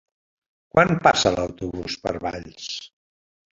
[0.75, 2.75] Quan passa l'autobús per Valls?